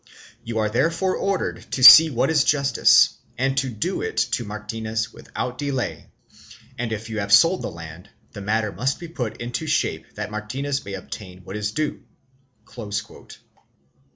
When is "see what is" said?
1.83-2.43